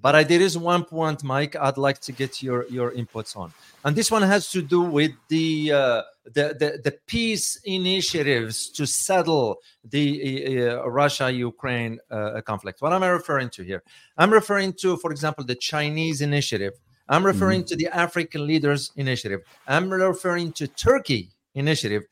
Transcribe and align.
But 0.00 0.14
I, 0.14 0.22
there 0.22 0.40
is 0.40 0.56
one 0.56 0.84
point, 0.84 1.24
Mike, 1.24 1.56
I'd 1.56 1.76
like 1.76 1.98
to 2.02 2.12
get 2.12 2.40
your 2.42 2.66
your 2.68 2.92
inputs 2.92 3.36
on, 3.36 3.52
and 3.84 3.96
this 3.96 4.10
one 4.10 4.22
has 4.22 4.48
to 4.50 4.62
do 4.62 4.80
with 4.82 5.10
the 5.28 5.72
uh, 5.72 6.02
the, 6.24 6.54
the, 6.58 6.80
the 6.84 6.94
peace 7.06 7.58
initiatives 7.64 8.68
to 8.70 8.86
settle 8.86 9.58
the 9.82 10.68
uh, 10.68 10.88
Russia-Ukraine 10.88 11.98
uh, 12.10 12.40
conflict. 12.42 12.80
What 12.80 12.92
am 12.92 13.02
I 13.02 13.08
referring 13.08 13.50
to 13.50 13.62
here? 13.64 13.82
I'm 14.16 14.32
referring 14.32 14.74
to, 14.74 14.96
for 14.98 15.10
example, 15.10 15.44
the 15.44 15.56
Chinese 15.56 16.20
initiative. 16.20 16.74
I'm 17.08 17.24
referring 17.24 17.62
mm-hmm. 17.62 17.68
to 17.68 17.76
the 17.76 17.88
African 17.88 18.46
Leaders 18.46 18.92
Initiative. 18.96 19.40
I'm 19.66 19.90
referring 19.90 20.52
to 20.52 20.68
Turkey 20.68 21.30
initiative, 21.54 22.04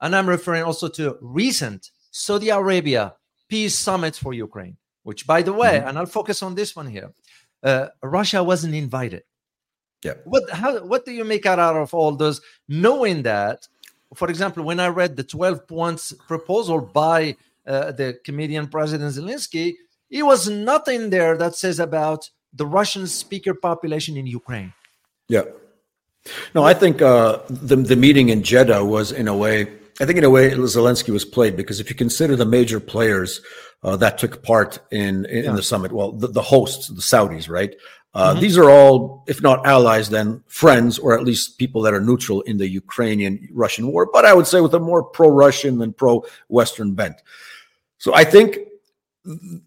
and 0.00 0.14
I'm 0.16 0.28
referring 0.28 0.62
also 0.62 0.88
to 0.88 1.18
recent 1.20 1.90
Saudi 2.10 2.48
Arabia 2.48 3.14
peace 3.48 3.74
summit 3.74 4.16
for 4.16 4.32
Ukraine. 4.32 4.76
Which, 5.04 5.26
by 5.26 5.42
the 5.42 5.52
way, 5.52 5.78
mm-hmm. 5.78 5.88
and 5.88 5.98
I'll 5.98 6.06
focus 6.06 6.42
on 6.42 6.54
this 6.54 6.74
one 6.74 6.88
here. 6.88 7.12
Uh, 7.62 7.88
Russia 8.02 8.42
wasn't 8.42 8.74
invited. 8.74 9.22
Yeah. 10.02 10.14
What 10.24 10.50
how 10.50 10.84
what 10.84 11.06
do 11.06 11.12
you 11.12 11.24
make 11.24 11.46
out 11.46 11.58
of 11.58 11.94
all 11.94 12.12
those, 12.12 12.40
knowing 12.68 13.22
that, 13.22 13.68
for 14.14 14.28
example, 14.28 14.62
when 14.62 14.80
I 14.80 14.88
read 14.88 15.16
the 15.16 15.24
12 15.24 15.66
points 15.66 16.12
proposal 16.12 16.80
by 16.80 17.36
uh, 17.66 17.92
the 17.92 18.18
comedian 18.24 18.66
President 18.68 19.14
Zelensky, 19.14 19.76
it 20.10 20.22
was 20.22 20.48
nothing 20.48 21.08
there 21.08 21.38
that 21.38 21.54
says 21.54 21.80
about 21.80 22.28
the 22.52 22.66
Russian 22.66 23.06
speaker 23.06 23.54
population 23.54 24.16
in 24.16 24.26
Ukraine. 24.26 24.74
Yeah. 25.28 25.44
No, 26.54 26.64
I 26.64 26.74
think 26.74 27.02
uh, 27.02 27.38
the 27.48 27.76
the 27.76 27.96
meeting 27.96 28.28
in 28.28 28.42
Jeddah 28.42 28.84
was 28.84 29.12
in 29.12 29.28
a 29.28 29.36
way. 29.36 29.68
I 30.00 30.06
think 30.06 30.18
in 30.18 30.24
a 30.24 30.30
way 30.30 30.50
Zelensky 30.50 31.10
was 31.10 31.24
played 31.24 31.56
because 31.56 31.78
if 31.80 31.88
you 31.88 31.94
consider 31.94 32.34
the 32.36 32.44
major 32.44 32.80
players 32.80 33.40
uh, 33.82 33.96
that 33.96 34.18
took 34.18 34.42
part 34.42 34.80
in 34.90 35.24
in, 35.26 35.44
yeah. 35.44 35.52
the 35.52 35.62
summit, 35.62 35.92
well, 35.92 36.12
the, 36.12 36.28
the 36.28 36.42
hosts, 36.42 36.88
the 36.88 37.00
Saudis, 37.00 37.48
right? 37.48 37.74
Uh, 38.14 38.30
mm-hmm. 38.30 38.40
These 38.40 38.56
are 38.56 38.70
all, 38.70 39.24
if 39.26 39.42
not 39.42 39.66
allies, 39.66 40.08
then 40.08 40.42
friends, 40.46 40.98
or 40.98 41.18
at 41.18 41.24
least 41.24 41.58
people 41.58 41.82
that 41.82 41.94
are 41.94 42.00
neutral 42.00 42.42
in 42.42 42.58
the 42.58 42.68
Ukrainian 42.68 43.48
Russian 43.52 43.88
war, 43.88 44.08
but 44.12 44.24
I 44.24 44.34
would 44.34 44.46
say 44.46 44.60
with 44.60 44.74
a 44.74 44.80
more 44.80 45.02
pro 45.02 45.28
Russian 45.28 45.78
than 45.78 45.92
pro 45.92 46.24
Western 46.48 46.94
bent. 46.94 47.16
So 47.98 48.14
I 48.14 48.24
think 48.24 48.58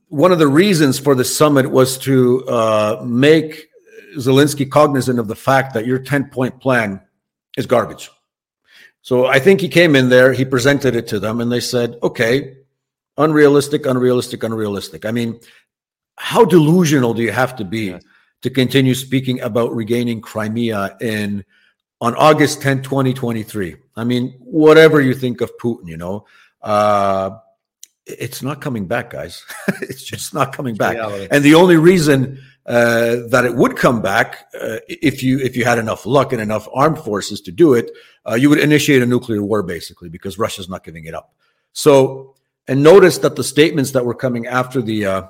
one 0.07 0.31
of 0.31 0.39
the 0.39 0.47
reasons 0.47 0.99
for 0.99 1.15
the 1.15 1.25
summit 1.25 1.69
was 1.69 1.97
to 1.99 2.47
uh, 2.47 3.01
make 3.05 3.67
Zelensky 4.17 4.69
cognizant 4.69 5.19
of 5.19 5.27
the 5.27 5.35
fact 5.35 5.73
that 5.73 5.85
your 5.85 5.99
10 5.99 6.29
point 6.29 6.59
plan 6.61 7.01
is 7.57 7.65
garbage. 7.65 8.09
So 9.07 9.13
I 9.25 9.39
think 9.39 9.61
he 9.61 9.69
came 9.69 9.95
in 9.95 10.09
there, 10.09 10.33
he 10.33 10.45
presented 10.45 10.93
it 10.95 11.07
to 11.07 11.17
them, 11.19 11.39
and 11.41 11.49
they 11.49 11.61
said, 11.61 11.97
okay, 12.03 12.57
unrealistic, 13.17 13.85
unrealistic, 13.85 14.43
unrealistic. 14.43 15.05
I 15.05 15.11
mean, 15.11 15.39
how 16.17 16.43
delusional 16.43 17.13
do 17.13 17.21
you 17.21 17.31
have 17.31 17.55
to 17.57 17.65
be? 17.65 17.85
Yes 17.91 18.03
to 18.41 18.49
continue 18.49 18.93
speaking 18.93 19.41
about 19.41 19.75
regaining 19.75 20.21
Crimea 20.21 20.97
in 21.01 21.43
on 21.99 22.15
August 22.15 22.61
10, 22.61 22.83
2023. 22.83 23.75
I 23.95 24.03
mean, 24.03 24.35
whatever 24.39 25.01
you 25.01 25.15
think 25.15 25.41
of 25.41 25.51
Putin, 25.57 25.87
you 25.87 25.97
know, 25.97 26.25
uh, 26.61 27.31
it's 28.05 28.43
not 28.43 28.61
coming 28.61 28.85
back, 28.85 29.09
guys. 29.09 29.43
it's 29.81 30.03
just 30.03 30.33
not 30.33 30.53
coming 30.55 30.75
back. 30.75 30.95
Reality. 30.95 31.27
And 31.31 31.43
the 31.43 31.55
only 31.55 31.77
reason 31.77 32.39
uh, 32.67 33.27
that 33.29 33.45
it 33.45 33.55
would 33.55 33.77
come 33.77 34.01
back, 34.01 34.47
uh, 34.59 34.77
if 34.87 35.23
you 35.23 35.39
if 35.39 35.55
you 35.55 35.63
had 35.63 35.79
enough 35.79 36.05
luck 36.05 36.33
and 36.33 36.41
enough 36.41 36.67
armed 36.73 36.99
forces 36.99 37.39
to 37.41 37.51
do 37.51 37.73
it, 37.73 37.91
uh, 38.29 38.35
you 38.35 38.49
would 38.49 38.59
initiate 38.59 39.01
a 39.01 39.05
nuclear 39.05 39.41
war, 39.41 39.63
basically, 39.63 40.09
because 40.09 40.37
Russia's 40.37 40.67
not 40.67 40.83
giving 40.83 41.05
it 41.05 41.13
up. 41.13 41.33
So, 41.71 42.35
and 42.67 42.83
notice 42.83 43.19
that 43.19 43.35
the 43.35 43.43
statements 43.43 43.91
that 43.91 44.05
were 44.05 44.15
coming 44.15 44.47
after 44.47 44.81
the 44.81 45.05
uh, 45.05 45.21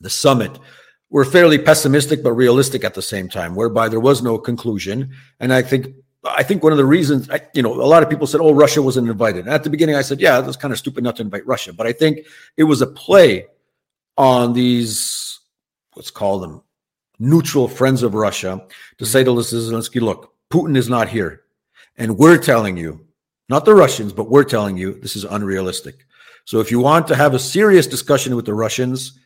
the 0.00 0.10
summit 0.10 0.58
were 1.10 1.24
fairly 1.24 1.58
pessimistic 1.58 2.22
but 2.22 2.32
realistic 2.32 2.84
at 2.84 2.94
the 2.94 3.02
same 3.02 3.28
time, 3.28 3.54
whereby 3.54 3.88
there 3.88 4.00
was 4.00 4.22
no 4.22 4.38
conclusion. 4.38 5.12
And 5.38 5.52
I 5.52 5.62
think 5.62 5.94
I 6.24 6.42
think 6.42 6.62
one 6.62 6.72
of 6.72 6.78
the 6.78 6.84
reasons, 6.86 7.28
you 7.54 7.62
know, 7.62 7.72
a 7.74 7.84
lot 7.84 8.02
of 8.02 8.10
people 8.10 8.26
said, 8.26 8.40
"Oh, 8.40 8.52
Russia 8.54 8.82
wasn't 8.82 9.08
invited." 9.08 9.44
And 9.44 9.54
at 9.54 9.62
the 9.62 9.70
beginning, 9.70 9.94
I 9.94 10.02
said, 10.02 10.20
"Yeah, 10.20 10.40
that's 10.40 10.56
kind 10.56 10.72
of 10.72 10.78
stupid 10.78 11.04
not 11.04 11.16
to 11.16 11.22
invite 11.22 11.46
Russia." 11.46 11.72
But 11.72 11.86
I 11.86 11.92
think 11.92 12.26
it 12.56 12.64
was 12.64 12.82
a 12.82 12.86
play 12.86 13.46
on 14.16 14.54
these, 14.54 15.15
let's 15.96 16.10
call 16.10 16.38
them 16.38 16.62
neutral 17.18 17.66
friends 17.66 18.02
of 18.02 18.14
Russia, 18.14 18.66
to 18.98 19.06
say 19.06 19.24
to 19.24 19.30
Zelensky, 19.30 20.00
"Look, 20.00 20.34
Putin 20.50 20.76
is 20.76 20.88
not 20.88 21.08
here, 21.08 21.42
and 21.96 22.18
we're 22.18 22.38
telling 22.38 22.76
you, 22.76 23.06
not 23.48 23.64
the 23.64 23.74
Russians, 23.74 24.12
but 24.12 24.30
we're 24.30 24.44
telling 24.44 24.76
you, 24.76 24.94
this 25.00 25.16
is 25.16 25.24
unrealistic. 25.24 26.04
So 26.44 26.60
if 26.60 26.70
you 26.70 26.78
want 26.78 27.06
to 27.08 27.16
have 27.16 27.34
a 27.34 27.38
serious 27.38 27.86
discussion 27.86 28.36
with 28.36 28.46
the 28.46 28.54
Russians." 28.54 29.18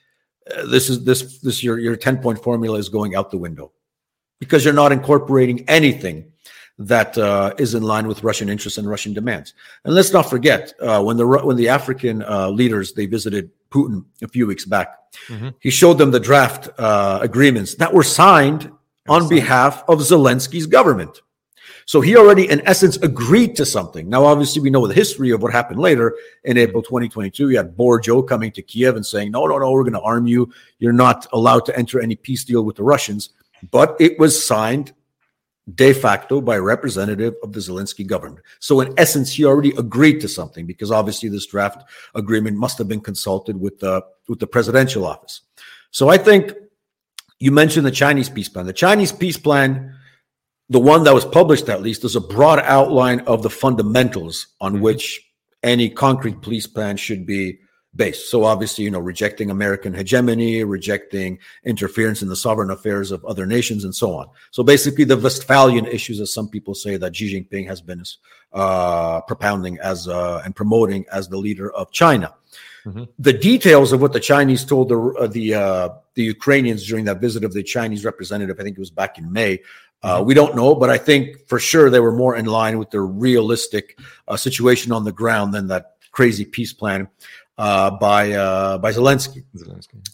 this 0.65 0.89
is 0.89 1.05
this 1.05 1.39
this 1.39 1.63
your 1.63 1.79
your 1.79 1.97
10 1.97 2.19
point 2.19 2.43
formula 2.43 2.79
is 2.79 2.89
going 2.89 3.15
out 3.15 3.31
the 3.31 3.39
window 3.39 3.73
because 4.39 4.65
you're 4.65 4.75
not 4.75 4.93
incorporating 4.93 5.69
anything 5.69 6.25
that 6.79 7.17
uh, 7.19 7.53
is 7.59 7.75
in 7.75 7.83
line 7.83 8.09
with 8.09 8.25
Russian 8.25 8.49
interests 8.49 8.79
and 8.79 8.89
Russian 8.89 9.13
demands. 9.13 9.53
And 9.85 9.95
let's 9.95 10.15
not 10.15 10.31
forget 10.31 10.73
uh, 10.81 11.03
when 11.03 11.17
the 11.17 11.27
when 11.27 11.57
the 11.57 11.69
African 11.69 12.23
uh, 12.23 12.49
leaders 12.49 12.93
they 12.93 13.07
visited 13.07 13.51
Putin 13.71 14.05
a 14.23 14.29
few 14.29 14.47
weeks 14.47 14.65
back, 14.65 14.97
mm-hmm. 15.29 15.49
he 15.61 15.71
showed 15.71 15.99
them 15.99 16.11
the 16.11 16.21
draft 16.21 16.69
uh, 16.79 17.19
agreements 17.23 17.75
that 17.77 17.93
were 17.93 18.03
signed 18.03 18.71
on 19.09 19.29
behalf 19.29 19.83
of 19.89 19.99
Zelensky's 20.01 20.67
government. 20.67 21.21
So 21.87 22.01
he 22.01 22.17
already, 22.17 22.49
in 22.49 22.63
essence, 22.69 22.97
agreed 22.99 23.57
to 23.57 23.67
something. 23.67 24.09
Now, 24.09 24.25
obviously, 24.25 24.63
we 24.63 24.71
know 24.71 24.87
the 24.87 24.95
history 24.95 25.31
of 25.31 25.43
what 25.43 25.53
happened 25.53 25.81
later 25.81 26.15
in 26.45 26.57
April 26.57 26.83
2022. 26.83 27.51
You 27.51 27.57
had 27.57 27.77
Bour 27.77 28.01
coming 28.23 28.53
to 28.53 28.63
Kiev 28.63 28.95
and 28.95 29.05
saying, 29.05 29.33
no, 29.33 29.47
no, 29.47 29.59
no, 29.59 29.73
we're 29.73 29.83
going 29.83 29.95
to 29.95 30.01
arm 30.01 30.29
you. 30.29 30.53
You're 30.79 30.93
not 30.93 31.27
allowed 31.33 31.67
to 31.67 31.77
enter 31.77 32.01
any 32.01 32.15
peace 32.15 32.45
deal 32.45 32.63
with 32.63 32.77
the 32.77 32.85
Russians. 32.85 33.31
But 33.73 33.97
it 33.99 34.19
was 34.21 34.41
signed 34.41 34.93
de 35.75 35.93
facto 35.93 36.41
by 36.41 36.57
a 36.57 36.63
representative 36.63 37.35
of 37.43 37.53
the 37.53 37.61
Zelensky 37.61 38.07
government. 38.07 38.41
So, 38.59 38.81
in 38.81 38.95
essence, 38.97 39.33
he 39.33 39.45
already 39.45 39.73
agreed 39.77 40.21
to 40.21 40.29
something 40.29 40.67
because 40.67 40.91
obviously 40.91 41.29
this 41.29 41.47
draft 41.47 41.83
agreement 42.15 42.57
must 42.57 42.79
have 42.79 42.89
been 42.89 43.01
consulted 43.01 43.61
with 43.61 43.79
the 43.79 44.03
with 44.29 44.39
the 44.39 44.47
presidential 44.47 45.07
office. 45.07 45.43
So, 45.91 46.09
I 46.09 46.19
think 46.19 46.53
you 47.39 47.53
mentioned 47.53 47.87
the 47.87 47.91
Chinese 47.91 48.29
peace 48.29 48.49
plan. 48.49 48.67
The 48.67 48.73
Chinese 48.73 49.13
peace 49.13 49.39
plan 49.39 49.95
the 50.71 50.79
one 50.79 51.03
that 51.03 51.13
was 51.13 51.25
published 51.25 51.69
at 51.69 51.83
least 51.83 52.05
is 52.05 52.15
a 52.15 52.21
broad 52.21 52.61
outline 52.61 53.21
of 53.21 53.43
the 53.43 53.51
fundamentals 53.51 54.47
on 54.61 54.75
mm-hmm. 54.75 54.83
which 54.83 55.21
any 55.63 55.91
concrete 55.91 56.41
police 56.41 56.67
plan 56.67 56.97
should 56.97 57.27
be 57.27 57.59
based. 57.95 58.31
So 58.31 58.45
obviously, 58.45 58.85
you 58.85 58.91
know, 58.91 59.01
rejecting 59.01 59.51
American 59.51 59.95
hegemony, 59.95 60.65
rejecting 60.65 61.39
interference 61.65 62.23
in 62.23 62.29
the 62.29 62.37
sovereign 62.37 62.71
affairs 62.71 63.11
of 63.11 63.25
other 63.25 63.47
nations, 63.47 63.85
and 63.85 63.95
so 63.95 64.15
on. 64.15 64.29
So 64.51 64.63
basically, 64.63 65.05
the 65.05 65.17
Westphalian 65.17 65.87
issues, 65.87 66.21
as 66.21 66.33
some 66.33 66.49
people 66.49 66.75
say, 66.75 66.97
that 66.97 67.17
Xi 67.17 67.35
Jinping 67.35 67.67
has 67.67 67.81
been 67.81 68.03
uh, 68.53 69.21
propounding 69.23 69.79
as 69.79 70.09
uh, 70.09 70.43
and 70.45 70.55
promoting 70.55 71.05
as 71.13 71.29
the 71.29 71.37
leader 71.37 71.73
of 71.73 71.91
China. 71.91 72.35
Mm-hmm. 72.87 73.05
The 73.19 73.35
details 73.35 73.93
of 73.93 74.01
what 74.01 74.15
the 74.15 74.21
Chinese 74.21 74.65
told 74.65 74.89
the 74.89 74.99
uh, 74.99 75.27
the 75.27 75.55
uh, 75.55 75.89
the 76.15 76.25
Ukrainians 76.25 76.87
during 76.87 77.05
that 77.07 77.21
visit 77.21 77.45
of 77.45 77.53
the 77.53 77.63
Chinese 77.63 78.05
representative, 78.05 78.59
I 78.59 78.63
think 78.63 78.77
it 78.77 78.81
was 78.81 78.91
back 78.91 79.19
in 79.19 79.31
May, 79.33 79.61
uh, 80.03 80.17
mm-hmm. 80.17 80.27
we 80.27 80.35
don't 80.35 80.57
know, 80.57 80.75
but 80.75 80.91
I 80.91 80.99
think 80.99 81.47
for 81.47 81.59
sure 81.59 81.91
they 81.91 82.01
were 82.01 82.13
more 82.13 82.37
in 82.37 82.47
line 82.47 82.79
with 82.79 82.91
the 82.91 83.01
realistic 83.01 83.99
uh, 84.29 84.37
situation 84.37 84.93
on 84.93 85.05
the 85.05 85.13
ground 85.13 85.53
than 85.53 85.69
that 85.69 85.97
crazy 86.11 86.45
peace 86.45 86.73
plan 86.73 87.09
uh, 87.61 87.91
by 87.91 88.33
uh, 88.33 88.79
by 88.79 88.91
Zelensky. 88.91 89.45
Zelensky. 89.55 90.05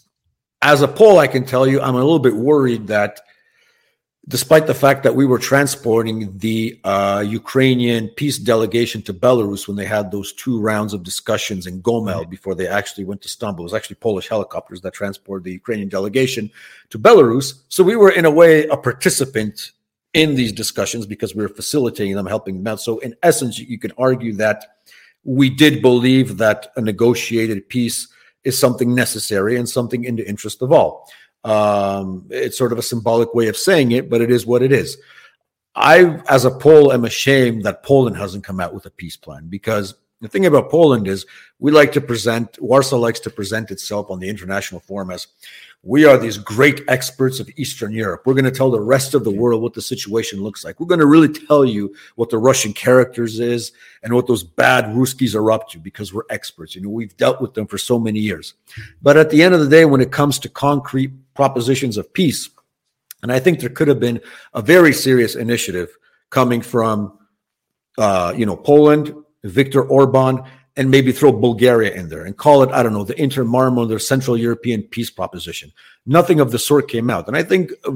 As 0.61 0.81
a 0.81 0.87
Pole, 0.87 1.19
I 1.19 1.27
can 1.27 1.45
tell 1.45 1.65
you, 1.65 1.79
I'm 1.81 1.95
a 1.95 2.03
little 2.03 2.19
bit 2.19 2.35
worried 2.35 2.87
that 2.87 3.21
despite 4.27 4.67
the 4.67 4.73
fact 4.73 5.03
that 5.03 5.15
we 5.15 5.25
were 5.25 5.39
transporting 5.39 6.37
the 6.37 6.77
uh, 6.83 7.23
Ukrainian 7.25 8.09
peace 8.09 8.37
delegation 8.37 9.01
to 9.03 9.13
Belarus 9.13 9.65
when 9.67 9.77
they 9.77 9.85
had 9.85 10.11
those 10.11 10.33
two 10.33 10.59
rounds 10.59 10.93
of 10.93 11.03
discussions 11.03 11.65
in 11.65 11.81
Gomel 11.81 12.21
mm-hmm. 12.21 12.29
before 12.29 12.53
they 12.53 12.67
actually 12.67 13.05
went 13.05 13.21
to 13.21 13.29
Stambul. 13.29 13.59
It 13.59 13.63
was 13.63 13.73
actually 13.73 13.95
Polish 13.95 14.27
helicopters 14.27 14.81
that 14.81 14.93
transported 14.93 15.45
the 15.45 15.53
Ukrainian 15.53 15.87
delegation 15.87 16.51
to 16.89 16.99
Belarus. 16.99 17.53
So 17.69 17.81
we 17.83 17.95
were, 17.95 18.11
in 18.11 18.25
a 18.25 18.31
way, 18.31 18.67
a 18.67 18.75
participant 18.75 19.71
in 20.13 20.35
these 20.35 20.51
discussions 20.51 21.05
because 21.05 21.33
we 21.33 21.43
were 21.43 21.49
facilitating 21.61 22.15
them, 22.15 22.25
helping 22.25 22.57
them 22.57 22.67
out. 22.67 22.81
So, 22.81 22.99
in 22.99 23.15
essence, 23.23 23.57
you 23.57 23.79
can 23.79 23.93
argue 23.97 24.33
that 24.33 24.76
we 25.27 25.49
did 25.49 25.81
believe 25.81 26.37
that 26.37 26.71
a 26.77 26.81
negotiated 26.81 27.67
peace 27.67 28.07
is 28.45 28.57
something 28.57 28.95
necessary 28.95 29.57
and 29.57 29.67
something 29.67 30.05
in 30.05 30.15
the 30.15 30.27
interest 30.27 30.61
of 30.61 30.71
all. 30.71 31.11
Um, 31.43 32.25
it's 32.29 32.57
sort 32.57 32.71
of 32.71 32.79
a 32.79 32.81
symbolic 32.81 33.33
way 33.35 33.49
of 33.49 33.57
saying 33.57 33.91
it, 33.91 34.09
but 34.09 34.21
it 34.21 34.31
is 34.31 34.45
what 34.45 34.63
it 34.63 34.71
is. 34.71 34.97
I, 35.75 36.21
as 36.29 36.45
a 36.45 36.51
Pole, 36.51 36.93
am 36.93 37.03
ashamed 37.03 37.63
that 37.63 37.83
Poland 37.83 38.15
hasn't 38.15 38.45
come 38.45 38.61
out 38.61 38.73
with 38.73 38.85
a 38.85 38.89
peace 38.89 39.17
plan 39.17 39.47
because 39.49 39.95
the 40.21 40.29
thing 40.29 40.45
about 40.45 40.71
Poland 40.71 41.09
is 41.09 41.25
we 41.59 41.71
like 41.71 41.91
to 41.91 42.01
present, 42.01 42.59
Warsaw 42.61 42.97
likes 42.97 43.19
to 43.21 43.29
present 43.29 43.69
itself 43.69 44.09
on 44.09 44.19
the 44.19 44.29
international 44.29 44.79
forum 44.79 45.11
as 45.11 45.27
we 45.83 46.05
are 46.05 46.17
these 46.17 46.37
great 46.37 46.81
experts 46.87 47.39
of 47.39 47.49
Eastern 47.55 47.93
Europe. 47.93 48.23
We're 48.25 48.33
going 48.33 48.45
to 48.45 48.51
tell 48.51 48.71
the 48.71 48.79
rest 48.79 49.13
of 49.13 49.23
the 49.23 49.31
world 49.31 49.61
what 49.61 49.73
the 49.73 49.81
situation 49.81 50.41
looks 50.41 50.65
like. 50.65 50.79
We're 50.79 50.87
going 50.87 50.99
to 50.99 51.05
really 51.05 51.29
tell 51.29 51.63
you 51.63 51.95
what 52.15 52.29
the 52.29 52.37
Russian 52.37 52.73
characters 52.73 53.39
is 53.39 53.71
and 54.03 54.13
what 54.13 54.27
those 54.27 54.43
bad 54.43 54.85
Ruskies 54.85 55.35
are 55.35 55.51
up 55.51 55.69
to 55.69 55.79
because 55.79 56.13
we're 56.13 56.23
experts. 56.29 56.75
You 56.75 56.81
know, 56.81 56.89
we've 56.89 57.15
dealt 57.17 57.41
with 57.41 57.53
them 57.53 57.67
for 57.67 57.77
so 57.77 57.99
many 57.99 58.19
years. 58.19 58.55
But 59.01 59.17
at 59.17 59.29
the 59.29 59.43
end 59.43 59.53
of 59.53 59.61
the 59.61 59.69
day, 59.69 59.85
when 59.85 60.01
it 60.01 60.11
comes 60.11 60.39
to 60.39 60.49
concrete 60.49 61.11
propositions 61.35 61.97
of 61.97 62.11
peace, 62.11 62.49
and 63.23 63.31
I 63.31 63.39
think 63.39 63.59
there 63.59 63.69
could 63.69 63.87
have 63.87 63.99
been 63.99 64.19
a 64.53 64.61
very 64.61 64.93
serious 64.93 65.35
initiative 65.35 65.95
coming 66.29 66.61
from, 66.61 67.17
uh, 67.97 68.33
you 68.35 68.45
know, 68.45 68.55
Poland, 68.55 69.13
Viktor 69.43 69.83
Orban, 69.83 70.43
and 70.77 70.91
maybe 70.91 71.11
throw 71.11 71.31
Bulgaria 71.31 71.91
in 71.91 72.07
there 72.07 72.23
and 72.23 72.37
call 72.37 72.61
it, 72.61 72.69
I 72.69 72.83
don't 72.83 72.93
know, 72.93 73.03
the 73.03 73.15
Intermarium 73.15 73.91
or 73.91 73.99
Central 73.99 74.37
European 74.37 74.83
Peace 74.83 75.09
Proposition. 75.09 75.73
Nothing 76.05 76.39
of 76.39 76.51
the 76.51 76.59
sort 76.59 76.87
came 76.87 77.09
out. 77.09 77.27
And 77.27 77.35
I 77.35 77.43
think 77.43 77.71
uh, 77.83 77.93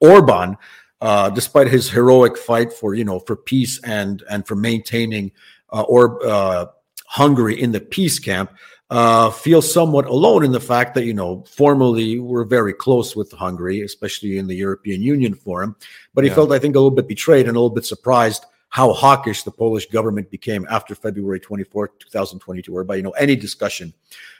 Orban, 0.00 0.56
uh, 1.00 1.30
despite 1.30 1.66
his 1.66 1.90
heroic 1.90 2.38
fight 2.38 2.72
for, 2.72 2.94
you 2.94 3.04
know, 3.04 3.18
for 3.18 3.34
peace 3.34 3.80
and, 3.82 4.22
and 4.30 4.46
for 4.46 4.54
maintaining 4.54 5.32
uh, 5.72 5.82
or 5.82 6.24
uh, 6.24 6.66
Hungary 7.06 7.60
in 7.60 7.72
the 7.72 7.80
peace 7.80 8.20
camp, 8.20 8.52
uh, 8.88 9.30
feels 9.30 9.72
somewhat 9.72 10.06
alone 10.06 10.44
in 10.44 10.52
the 10.52 10.60
fact 10.60 10.94
that, 10.94 11.04
you 11.04 11.14
know, 11.14 11.42
formally 11.48 12.20
we're 12.20 12.44
very 12.44 12.74
close 12.74 13.16
with 13.16 13.32
Hungary, 13.32 13.80
especially 13.80 14.38
in 14.38 14.46
the 14.46 14.54
European 14.54 15.02
Union 15.02 15.34
forum. 15.34 15.74
But 16.14 16.24
he 16.24 16.30
yeah. 16.30 16.36
felt, 16.36 16.52
I 16.52 16.60
think, 16.60 16.76
a 16.76 16.78
little 16.78 16.90
bit 16.94 17.08
betrayed 17.08 17.48
and 17.48 17.56
a 17.56 17.60
little 17.60 17.74
bit 17.74 17.86
surprised 17.86 18.44
how 18.72 18.90
hawkish 18.94 19.42
the 19.42 19.50
Polish 19.50 19.84
government 19.90 20.30
became 20.30 20.66
after 20.70 20.94
February 20.94 21.38
24, 21.38 21.88
2022, 21.88 22.72
whereby, 22.72 22.96
you 22.96 23.02
know, 23.02 23.10
any 23.10 23.36
discussion 23.36 23.92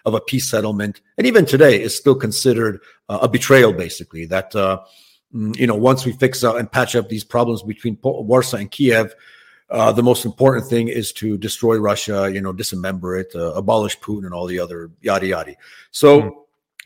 of 0.06 0.14
a 0.14 0.20
peace 0.22 0.48
settlement, 0.48 1.02
and 1.18 1.26
even 1.26 1.44
today, 1.44 1.82
is 1.82 1.94
still 1.94 2.14
considered 2.14 2.80
uh, 3.10 3.18
a 3.20 3.28
betrayal, 3.28 3.74
basically. 3.74 4.24
That, 4.24 4.56
uh, 4.56 4.80
mm, 5.34 5.54
you 5.58 5.66
know, 5.66 5.74
once 5.74 6.06
we 6.06 6.12
fix 6.12 6.42
up 6.44 6.56
and 6.56 6.72
patch 6.72 6.96
up 6.96 7.10
these 7.10 7.24
problems 7.24 7.62
between 7.62 7.98
Warsaw 8.02 8.56
and 8.56 8.70
Kiev, 8.70 9.14
uh, 9.68 9.92
the 9.92 10.02
most 10.02 10.24
important 10.24 10.66
thing 10.66 10.88
is 10.88 11.12
to 11.12 11.36
destroy 11.36 11.76
Russia, 11.76 12.30
you 12.32 12.40
know, 12.40 12.54
dismember 12.54 13.18
it, 13.18 13.34
uh, 13.34 13.52
abolish 13.52 13.98
Putin, 13.98 14.24
and 14.24 14.32
all 14.32 14.46
the 14.46 14.58
other 14.58 14.90
yada 15.02 15.26
yada. 15.26 15.56
So, 15.90 16.22
mm. 16.22 16.32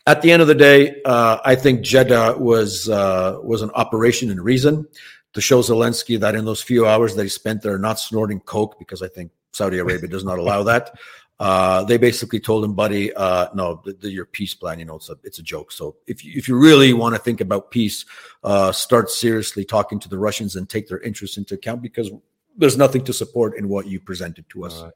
at 0.08 0.20
the 0.20 0.32
end 0.32 0.42
of 0.42 0.48
the 0.48 0.54
day, 0.56 1.00
uh, 1.04 1.38
I 1.44 1.54
think 1.54 1.82
Jeddah 1.82 2.38
was 2.38 2.88
uh, 2.88 3.38
was 3.40 3.62
an 3.62 3.70
operation 3.76 4.30
in 4.30 4.40
reason 4.40 4.88
to 5.36 5.42
show 5.42 5.60
Zelensky 5.60 6.18
that 6.18 6.34
in 6.34 6.46
those 6.46 6.62
few 6.62 6.86
hours 6.86 7.14
he 7.14 7.28
spent 7.28 7.60
there 7.60 7.76
not 7.78 8.00
snorting 8.00 8.40
coke, 8.40 8.78
because 8.78 9.02
I 9.02 9.08
think 9.08 9.30
Saudi 9.52 9.76
Arabia 9.76 10.08
does 10.08 10.24
not 10.24 10.38
allow 10.38 10.62
that. 10.62 10.94
Uh, 11.38 11.84
they 11.84 11.98
basically 11.98 12.40
told 12.40 12.64
him, 12.64 12.72
buddy, 12.72 13.12
uh, 13.12 13.48
no, 13.52 13.82
the, 13.84 13.92
the, 13.92 14.10
your 14.10 14.24
peace 14.24 14.54
plan, 14.54 14.78
you 14.78 14.86
know, 14.86 14.96
it's 14.96 15.10
a 15.10 15.16
it's 15.24 15.38
a 15.38 15.42
joke. 15.42 15.70
So 15.72 15.96
if 16.06 16.24
you, 16.24 16.32
if 16.34 16.48
you 16.48 16.56
really 16.56 16.94
want 16.94 17.14
to 17.14 17.20
think 17.20 17.42
about 17.42 17.70
peace, 17.70 18.06
uh, 18.44 18.72
start 18.72 19.10
seriously 19.10 19.62
talking 19.62 20.00
to 20.00 20.08
the 20.08 20.16
Russians 20.16 20.56
and 20.56 20.66
take 20.66 20.88
their 20.88 21.00
interests 21.00 21.36
into 21.36 21.52
account 21.52 21.82
because 21.82 22.10
there's 22.56 22.78
nothing 22.78 23.04
to 23.04 23.12
support 23.12 23.58
in 23.58 23.68
what 23.68 23.86
you 23.86 24.00
presented 24.00 24.48
to 24.48 24.64
us. 24.64 24.80
Right. 24.80 24.92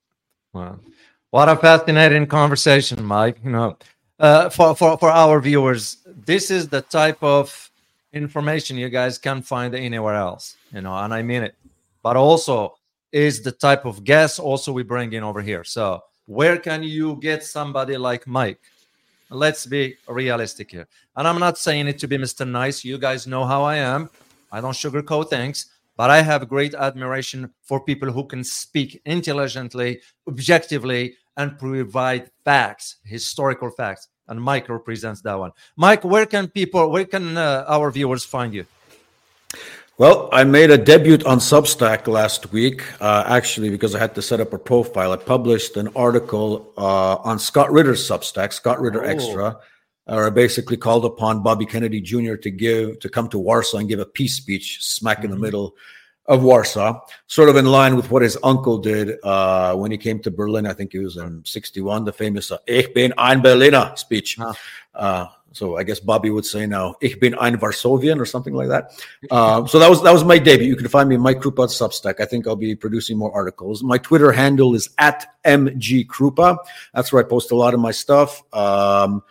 Wow, 0.54 0.80
what 1.28 1.50
a 1.50 1.56
fascinating 1.56 2.26
conversation, 2.26 3.04
Mike. 3.04 3.36
You 3.44 3.50
know, 3.50 3.76
uh, 4.18 4.48
for 4.48 4.74
for 4.74 4.96
for 4.96 5.10
our 5.10 5.38
viewers, 5.38 5.98
this 6.06 6.50
is 6.50 6.70
the 6.70 6.80
type 6.80 7.22
of 7.22 7.69
information 8.12 8.76
you 8.76 8.88
guys 8.88 9.18
can't 9.18 9.46
find 9.46 9.74
anywhere 9.74 10.14
else 10.14 10.56
you 10.72 10.80
know 10.80 10.96
and 10.96 11.14
i 11.14 11.22
mean 11.22 11.42
it. 11.42 11.54
But 12.02 12.16
also 12.16 12.76
is 13.12 13.42
the 13.42 13.52
type 13.52 13.84
of 13.84 14.04
guest 14.04 14.38
also 14.38 14.72
we 14.72 14.82
bring 14.82 15.12
in 15.12 15.24
over 15.24 15.42
here. 15.42 15.64
So 15.64 16.00
where 16.26 16.56
can 16.56 16.82
you 16.82 17.16
get 17.16 17.42
somebody 17.44 17.96
like 17.96 18.26
mike? 18.26 18.60
Let's 19.30 19.66
be 19.66 19.96
realistic 20.08 20.70
here. 20.70 20.88
And 21.16 21.26
i'm 21.28 21.38
not 21.38 21.58
saying 21.58 21.88
it 21.88 21.98
to 22.00 22.08
be 22.08 22.18
mr 22.18 22.48
nice. 22.48 22.84
You 22.84 22.98
guys 22.98 23.26
know 23.26 23.44
how 23.44 23.62
i 23.62 23.76
am. 23.76 24.10
I 24.52 24.60
don't 24.60 24.72
sugarcoat 24.72 25.28
things. 25.30 25.66
But 25.96 26.10
i 26.10 26.22
have 26.22 26.48
great 26.48 26.74
admiration 26.74 27.52
for 27.62 27.80
people 27.80 28.10
who 28.10 28.24
can 28.24 28.42
speak 28.42 29.00
intelligently 29.04 30.00
objectively 30.26 31.14
and 31.36 31.58
provide 31.58 32.30
facts 32.44 32.96
historical 33.04 33.70
facts 33.70 34.08
and 34.30 34.40
Mike 34.40 34.68
represents 34.68 35.20
that 35.22 35.38
one. 35.38 35.52
Mike, 35.76 36.04
where 36.04 36.24
can 36.24 36.48
people, 36.48 36.90
where 36.90 37.04
can 37.04 37.36
uh, 37.36 37.64
our 37.68 37.90
viewers 37.90 38.24
find 38.24 38.54
you? 38.54 38.64
Well, 39.98 40.30
I 40.32 40.44
made 40.44 40.70
a 40.70 40.78
debut 40.78 41.18
on 41.26 41.40
Substack 41.40 42.06
last 42.06 42.52
week, 42.52 42.82
uh, 43.02 43.24
actually, 43.26 43.68
because 43.68 43.94
I 43.94 43.98
had 43.98 44.14
to 44.14 44.22
set 44.22 44.40
up 44.40 44.54
a 44.54 44.58
profile. 44.58 45.12
I 45.12 45.16
published 45.16 45.76
an 45.76 45.88
article 45.94 46.72
uh, 46.78 47.16
on 47.16 47.38
Scott 47.38 47.70
Ritter's 47.70 48.08
Substack, 48.08 48.54
Scott 48.54 48.80
Ritter 48.80 49.04
oh. 49.04 49.08
Extra. 49.08 49.44
Uh, 50.08 50.26
I 50.26 50.30
basically 50.30 50.78
called 50.78 51.04
upon 51.04 51.42
Bobby 51.42 51.66
Kennedy 51.66 52.00
Jr. 52.00 52.36
to 52.36 52.50
give 52.50 52.98
to 53.00 53.10
come 53.10 53.28
to 53.28 53.38
Warsaw 53.38 53.78
and 53.78 53.88
give 53.90 54.00
a 54.00 54.06
peace 54.06 54.36
speech 54.36 54.82
smack 54.82 55.18
mm-hmm. 55.18 55.24
in 55.26 55.30
the 55.32 55.36
mm-hmm. 55.36 55.44
middle 55.44 55.76
of 56.30 56.44
Warsaw, 56.44 57.00
sort 57.26 57.48
of 57.48 57.56
in 57.56 57.66
line 57.66 57.96
with 57.96 58.10
what 58.12 58.22
his 58.22 58.38
uncle 58.44 58.78
did 58.78 59.18
uh, 59.24 59.74
when 59.74 59.90
he 59.90 59.98
came 59.98 60.20
to 60.20 60.30
Berlin. 60.30 60.64
I 60.64 60.72
think 60.72 60.92
he 60.92 61.00
was 61.00 61.16
in 61.16 61.44
61, 61.44 62.04
the 62.04 62.12
famous 62.12 62.52
uh, 62.52 62.58
Ich 62.68 62.94
bin 62.94 63.12
ein 63.18 63.42
Berliner 63.42 63.92
speech. 63.96 64.36
Huh. 64.38 64.54
Uh, 64.94 65.26
so 65.52 65.76
I 65.76 65.82
guess 65.82 65.98
Bobby 65.98 66.30
would 66.30 66.46
say 66.46 66.66
now, 66.66 66.94
Ich 67.02 67.18
bin 67.18 67.34
ein 67.34 67.58
Varsovian 67.58 68.20
or 68.20 68.24
something 68.24 68.54
like 68.54 68.68
that. 68.68 68.92
Uh, 69.30 69.66
so 69.66 69.78
that 69.78 69.88
was 69.88 70.02
that 70.02 70.12
was 70.12 70.24
my 70.24 70.38
debut. 70.38 70.66
You 70.66 70.76
can 70.76 70.88
find 70.88 71.08
me 71.08 71.16
Mike 71.16 71.40
Krupa 71.40 71.64
at 71.64 71.70
Substack. 71.70 72.20
I 72.20 72.24
think 72.24 72.46
I'll 72.46 72.56
be 72.56 72.74
producing 72.74 73.16
more 73.16 73.32
articles. 73.32 73.82
My 73.82 73.98
Twitter 73.98 74.32
handle 74.32 74.74
is 74.74 74.88
at 74.98 75.26
MG 75.44 76.06
Krupa. 76.06 76.56
That's 76.94 77.12
where 77.12 77.24
I 77.24 77.28
post 77.28 77.52
a 77.52 77.54
lot 77.54 77.74
of 77.74 77.80
my 77.80 77.92
stuff. 77.92 78.42
Um, 78.52 79.22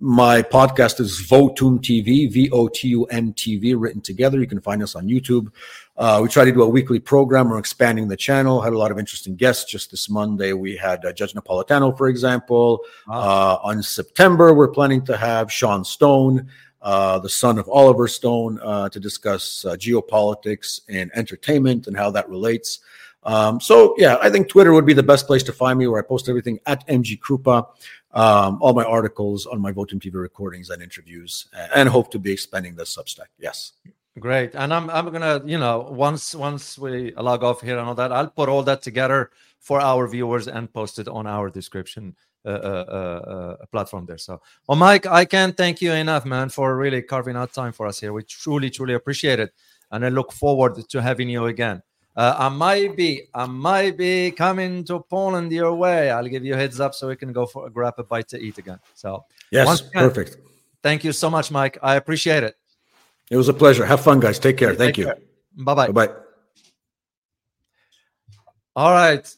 my 0.00 0.42
podcast 0.42 0.98
is 1.00 1.22
Votum 1.22 1.78
TV, 1.78 2.30
V 2.30 2.50
O 2.50 2.68
T 2.68 2.88
U 2.88 3.04
M 3.06 3.32
TV, 3.32 3.74
written 3.76 4.00
together. 4.00 4.40
You 4.40 4.46
can 4.46 4.60
find 4.60 4.82
us 4.82 4.94
on 4.94 5.06
YouTube. 5.06 5.52
Uh, 5.96 6.20
we 6.22 6.28
try 6.28 6.44
to 6.44 6.52
do 6.52 6.62
a 6.62 6.68
weekly 6.68 6.98
program. 6.98 7.48
We're 7.48 7.58
expanding 7.58 8.08
the 8.08 8.16
channel. 8.16 8.60
Had 8.60 8.72
a 8.72 8.78
lot 8.78 8.90
of 8.90 8.98
interesting 8.98 9.36
guests. 9.36 9.70
Just 9.70 9.90
this 9.90 10.10
Monday, 10.10 10.52
we 10.52 10.76
had 10.76 11.04
uh, 11.04 11.12
Judge 11.12 11.34
Napolitano, 11.34 11.96
for 11.96 12.08
example. 12.08 12.80
Wow. 13.06 13.20
Uh, 13.20 13.58
on 13.62 13.82
September, 13.82 14.52
we're 14.52 14.68
planning 14.68 15.04
to 15.04 15.16
have 15.16 15.52
Sean 15.52 15.84
Stone, 15.84 16.48
uh, 16.82 17.20
the 17.20 17.28
son 17.28 17.58
of 17.58 17.68
Oliver 17.68 18.08
Stone, 18.08 18.58
uh, 18.62 18.88
to 18.88 18.98
discuss 18.98 19.64
uh, 19.64 19.76
geopolitics 19.76 20.80
and 20.88 21.12
entertainment 21.14 21.86
and 21.86 21.96
how 21.96 22.10
that 22.10 22.28
relates. 22.28 22.80
Um, 23.22 23.60
so, 23.60 23.94
yeah, 23.96 24.18
I 24.20 24.30
think 24.30 24.48
Twitter 24.48 24.72
would 24.72 24.84
be 24.84 24.92
the 24.92 25.02
best 25.02 25.26
place 25.26 25.44
to 25.44 25.52
find 25.52 25.78
me, 25.78 25.86
where 25.86 26.02
I 26.02 26.06
post 26.06 26.28
everything 26.28 26.58
at 26.66 26.86
MG 26.88 27.18
Krupa, 27.20 27.68
um, 28.12 28.58
all 28.60 28.74
my 28.74 28.84
articles 28.84 29.46
on 29.46 29.60
my 29.60 29.72
Votum 29.72 29.94
TV 29.94 30.14
recordings 30.14 30.70
and 30.70 30.82
interviews, 30.82 31.46
and 31.74 31.88
hope 31.88 32.10
to 32.10 32.18
be 32.18 32.32
expanding 32.32 32.74
the 32.74 32.82
Substack. 32.82 33.28
Yes. 33.38 33.72
Great, 34.18 34.54
and 34.54 34.72
I'm 34.72 34.88
I'm 34.90 35.10
gonna 35.10 35.42
you 35.44 35.58
know 35.58 35.88
once 35.90 36.36
once 36.36 36.78
we 36.78 37.12
log 37.14 37.42
off 37.42 37.60
here 37.60 37.78
and 37.78 37.88
all 37.88 37.96
that, 37.96 38.12
I'll 38.12 38.28
put 38.28 38.48
all 38.48 38.62
that 38.62 38.80
together 38.80 39.30
for 39.58 39.80
our 39.80 40.06
viewers 40.06 40.46
and 40.46 40.72
post 40.72 41.00
it 41.00 41.08
on 41.08 41.26
our 41.26 41.50
description 41.50 42.14
uh, 42.44 42.48
uh, 42.48 43.56
uh, 43.62 43.66
platform 43.72 44.06
there. 44.06 44.18
So, 44.18 44.40
well, 44.68 44.76
Mike, 44.76 45.06
I 45.06 45.24
can't 45.24 45.56
thank 45.56 45.80
you 45.80 45.92
enough, 45.92 46.26
man, 46.26 46.48
for 46.50 46.76
really 46.76 47.02
carving 47.02 47.34
out 47.34 47.52
time 47.52 47.72
for 47.72 47.86
us 47.86 47.98
here. 47.98 48.12
We 48.12 48.22
truly 48.22 48.70
truly 48.70 48.94
appreciate 48.94 49.40
it, 49.40 49.52
and 49.90 50.04
I 50.04 50.10
look 50.10 50.30
forward 50.30 50.76
to 50.88 51.02
having 51.02 51.28
you 51.28 51.46
again. 51.46 51.82
Uh, 52.14 52.36
I 52.38 52.48
might 52.50 52.96
be, 52.96 53.22
I 53.34 53.46
might 53.46 53.96
be 53.96 54.30
coming 54.30 54.84
to 54.84 55.00
Poland 55.00 55.50
your 55.50 55.74
way. 55.74 56.10
I'll 56.10 56.28
give 56.28 56.44
you 56.44 56.54
a 56.54 56.56
heads 56.56 56.78
up 56.78 56.94
so 56.94 57.08
we 57.08 57.16
can 57.16 57.32
go 57.32 57.46
for 57.46 57.68
grab 57.70 57.94
a 57.98 58.04
bite 58.04 58.28
to 58.28 58.38
eat 58.38 58.58
again. 58.58 58.78
So 58.94 59.24
yes, 59.50 59.80
again, 59.80 59.90
perfect. 59.94 60.36
Thank 60.84 61.02
you 61.02 61.10
so 61.10 61.30
much, 61.30 61.50
Mike. 61.50 61.78
I 61.82 61.96
appreciate 61.96 62.44
it. 62.44 62.54
It 63.30 63.36
was 63.36 63.48
a 63.48 63.54
pleasure. 63.54 63.84
Have 63.84 64.02
fun, 64.02 64.20
guys. 64.20 64.38
Take 64.38 64.58
care. 64.58 64.74
Thank 64.74 64.96
Take 64.96 65.06
you. 65.06 65.12
Bye 65.56 65.74
bye. 65.74 65.86
Bye 65.88 66.06
bye. 66.06 66.14
All 68.76 68.92
right, 68.92 69.34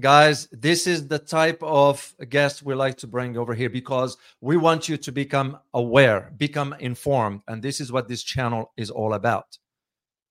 guys. 0.00 0.48
This 0.52 0.86
is 0.86 1.08
the 1.08 1.18
type 1.18 1.62
of 1.62 2.14
guest 2.28 2.62
we 2.62 2.74
like 2.74 2.96
to 2.98 3.06
bring 3.06 3.36
over 3.36 3.52
here 3.52 3.70
because 3.70 4.16
we 4.40 4.56
want 4.56 4.88
you 4.88 4.96
to 4.96 5.12
become 5.12 5.58
aware, 5.74 6.32
become 6.36 6.74
informed, 6.78 7.42
and 7.48 7.62
this 7.62 7.80
is 7.80 7.92
what 7.92 8.08
this 8.08 8.22
channel 8.22 8.72
is 8.76 8.90
all 8.90 9.14
about. 9.14 9.58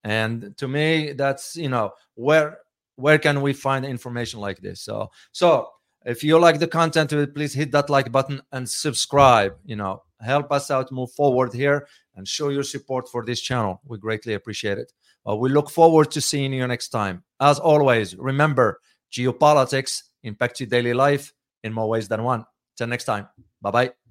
And 0.04 0.56
to 0.58 0.68
me, 0.68 1.12
that's 1.12 1.56
you 1.56 1.70
know 1.70 1.92
where 2.16 2.60
where 2.96 3.20
can 3.20 3.42
we 3.42 3.54
find 3.54 3.86
information 3.86 4.40
like 4.40 4.60
this? 4.60 4.82
So 4.82 5.12
so 5.32 5.70
if 6.06 6.24
you 6.24 6.40
like 6.40 6.60
the 6.60 6.68
content, 6.68 7.12
please 7.34 7.54
hit 7.54 7.72
that 7.72 7.90
like 7.90 8.12
button 8.12 8.42
and 8.52 8.70
subscribe. 8.70 9.56
You 9.66 9.76
know, 9.76 10.04
help 10.22 10.52
us 10.52 10.72
out 10.72 10.92
move 10.92 11.12
forward 11.12 11.54
here 11.54 11.88
and 12.16 12.28
show 12.28 12.50
your 12.50 12.64
support 12.64 13.10
for 13.10 13.26
this 13.26 13.42
channel. 13.42 13.82
We 13.86 13.98
greatly 13.98 14.34
appreciate 14.34 14.78
it. 14.78 14.92
Uh, 15.28 15.36
we 15.36 15.50
look 15.50 15.70
forward 15.70 16.12
to 16.12 16.22
seeing 16.22 16.54
you 16.54 16.66
next 16.68 16.90
time. 16.90 17.24
As 17.40 17.60
always, 17.60 18.16
remember 18.16 18.80
geopolitics 19.12 20.04
impact 20.24 20.60
your 20.60 20.70
daily 20.70 20.94
life 20.94 21.34
in 21.64 21.74
more 21.74 21.90
ways 21.90 22.08
than 22.08 22.24
one. 22.24 22.46
Till 22.78 22.88
next 22.88 23.06
time. 23.06 23.28
Bye 23.62 23.72
bye. 23.72 24.09